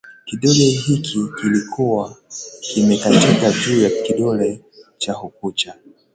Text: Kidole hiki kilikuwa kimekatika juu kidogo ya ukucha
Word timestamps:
Kidole 0.25 0.63
hiki 0.65 1.19
kilikuwa 1.41 2.15
kimekatika 2.61 3.51
juu 3.65 3.89
kidogo 4.05 4.43
ya 5.07 5.19
ukucha 5.23 5.75